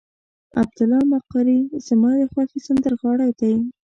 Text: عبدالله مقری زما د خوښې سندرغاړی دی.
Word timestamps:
عبدالله 0.61 1.01
مقری 1.13 1.59
زما 1.87 2.11
د 2.19 2.21
خوښې 2.31 2.59
سندرغاړی 2.67 3.29
دی. 3.39 3.53